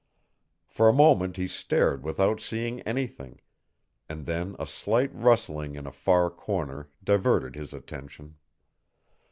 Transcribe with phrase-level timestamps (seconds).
[0.67, 3.39] For a moment he stared without seeing anything,
[4.09, 8.37] and then a slight rustling in a far corner diverted his attention.